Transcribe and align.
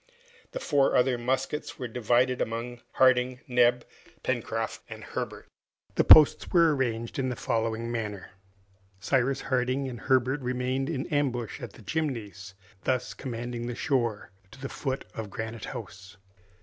The 0.53 0.59
four 0.59 0.95
other 0.95 1.15
muskets 1.19 1.77
were 1.77 1.87
divided 1.87 2.41
among 2.41 2.81
Harding, 2.93 3.41
Neb, 3.47 3.85
Pencroft, 4.23 4.81
and 4.89 5.03
Herbert. 5.03 5.47
The 5.93 6.03
posts 6.03 6.51
were 6.51 6.75
arranged 6.75 7.19
in 7.19 7.29
the 7.29 7.35
following 7.35 7.91
manner: 7.91 8.31
Cyrus 8.99 9.41
Harding 9.41 9.87
and 9.87 9.99
Herbert 9.99 10.41
remained 10.41 10.89
in 10.89 11.05
ambush 11.13 11.61
at 11.61 11.73
the 11.73 11.83
Chimneys, 11.83 12.55
thus 12.83 13.13
commanding 13.13 13.67
the 13.67 13.75
shore 13.75 14.31
to 14.49 14.59
the 14.59 14.69
foot 14.69 15.05
of 15.13 15.29
Granite 15.29 15.65
House. 15.65 16.17